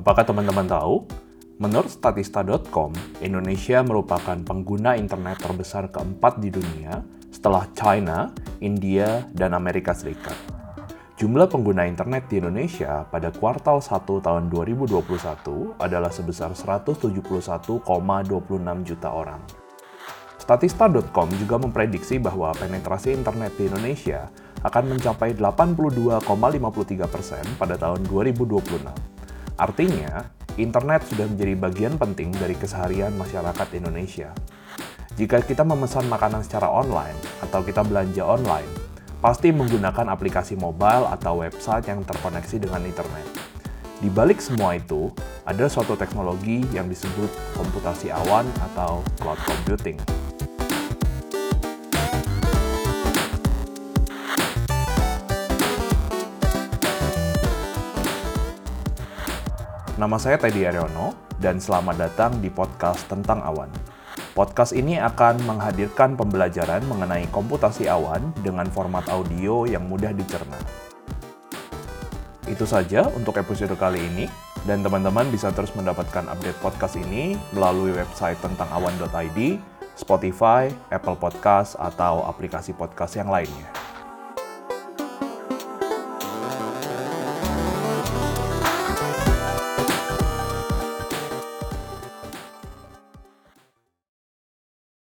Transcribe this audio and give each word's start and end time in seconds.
Apakah 0.00 0.24
teman-teman 0.24 0.64
tahu? 0.64 1.04
Menurut 1.60 1.92
statista.com, 1.92 2.88
Indonesia 3.20 3.84
merupakan 3.84 4.32
pengguna 4.32 4.96
internet 4.96 5.44
terbesar 5.44 5.92
keempat 5.92 6.40
di 6.40 6.48
dunia 6.48 7.04
setelah 7.28 7.68
China, 7.76 8.32
India, 8.64 9.28
dan 9.36 9.52
Amerika 9.52 9.92
Serikat. 9.92 10.32
Jumlah 11.20 11.52
pengguna 11.52 11.84
internet 11.84 12.32
di 12.32 12.40
Indonesia 12.40 13.04
pada 13.12 13.28
kuartal 13.28 13.84
1 13.84 14.24
tahun 14.24 14.48
2021 14.48 15.76
adalah 15.76 16.08
sebesar 16.08 16.56
171,26 16.56 17.84
juta 18.88 19.08
orang. 19.12 19.44
Statista.com 20.40 21.28
juga 21.36 21.60
memprediksi 21.60 22.16
bahwa 22.16 22.56
penetrasi 22.56 23.12
internet 23.12 23.52
di 23.60 23.68
Indonesia 23.68 24.32
akan 24.64 24.96
mencapai 24.96 25.36
82,53 25.36 26.24
persen 27.04 27.44
pada 27.60 27.76
tahun 27.76 28.00
2026. 28.08 29.09
Artinya, 29.60 30.24
internet 30.56 31.04
sudah 31.04 31.28
menjadi 31.28 31.52
bagian 31.52 31.94
penting 32.00 32.32
dari 32.32 32.56
keseharian 32.56 33.12
masyarakat 33.12 33.68
Indonesia. 33.76 34.32
Jika 35.20 35.44
kita 35.44 35.68
memesan 35.68 36.08
makanan 36.08 36.40
secara 36.40 36.64
online 36.72 37.20
atau 37.44 37.60
kita 37.60 37.84
belanja 37.84 38.24
online, 38.24 38.72
pasti 39.20 39.52
menggunakan 39.52 40.08
aplikasi 40.08 40.56
mobile 40.56 41.04
atau 41.12 41.44
website 41.44 41.92
yang 41.92 42.00
terkoneksi 42.08 42.56
dengan 42.56 42.80
internet. 42.88 43.28
Di 44.00 44.08
balik 44.08 44.40
semua 44.40 44.80
itu, 44.80 45.12
ada 45.44 45.68
suatu 45.68 45.92
teknologi 45.92 46.64
yang 46.72 46.88
disebut 46.88 47.28
komputasi 47.52 48.08
awan 48.08 48.48
atau 48.72 49.04
cloud 49.20 49.36
computing. 49.44 50.00
Nama 60.00 60.16
saya 60.16 60.40
Teddy 60.40 60.64
Aryono, 60.64 61.12
dan 61.44 61.60
selamat 61.60 62.00
datang 62.00 62.32
di 62.40 62.48
podcast 62.48 63.04
tentang 63.04 63.44
awan. 63.44 63.68
Podcast 64.32 64.72
ini 64.72 64.96
akan 64.96 65.44
menghadirkan 65.44 66.16
pembelajaran 66.16 66.80
mengenai 66.88 67.28
komputasi 67.28 67.84
awan 67.84 68.32
dengan 68.40 68.64
format 68.72 69.04
audio 69.12 69.68
yang 69.68 69.84
mudah 69.92 70.16
dicerna. 70.16 70.56
Itu 72.48 72.64
saja 72.64 73.12
untuk 73.12 73.36
episode 73.44 73.76
kali 73.76 74.00
ini, 74.00 74.24
dan 74.64 74.80
teman-teman 74.80 75.28
bisa 75.28 75.52
terus 75.52 75.76
mendapatkan 75.76 76.32
update 76.32 76.56
podcast 76.64 76.96
ini 76.96 77.36
melalui 77.52 77.92
website 77.92 78.40
tentang 78.40 78.72
awan.id, 78.72 79.60
Spotify, 80.00 80.72
Apple 80.88 81.20
Podcast, 81.20 81.76
atau 81.76 82.24
aplikasi 82.24 82.72
podcast 82.72 83.20
yang 83.20 83.28
lainnya. 83.28 83.79